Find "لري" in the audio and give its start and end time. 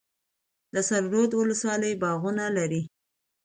2.57-2.81